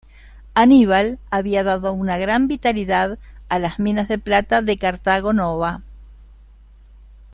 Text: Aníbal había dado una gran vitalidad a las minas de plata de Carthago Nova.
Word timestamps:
Aníbal 0.55 1.19
había 1.29 1.63
dado 1.63 1.93
una 1.93 2.17
gran 2.17 2.47
vitalidad 2.47 3.19
a 3.49 3.59
las 3.59 3.77
minas 3.77 4.07
de 4.07 4.17
plata 4.17 4.63
de 4.63 4.79
Carthago 4.79 5.31
Nova. 5.31 5.83